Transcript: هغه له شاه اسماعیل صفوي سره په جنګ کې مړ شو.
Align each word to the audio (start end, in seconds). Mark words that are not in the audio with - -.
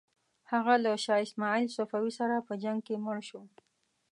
هغه 0.51 0.73
له 0.83 0.91
شاه 1.03 1.21
اسماعیل 1.25 1.67
صفوي 1.77 2.11
سره 2.19 2.35
په 2.47 2.53
جنګ 2.63 2.79
کې 2.87 2.95
مړ 3.05 3.17
شو. 3.29 3.41